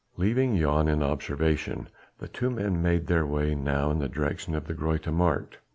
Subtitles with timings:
[0.17, 4.65] Leaving Jan in observation the two men made their way now in the direction of
[4.65, 5.59] the Groote Markt.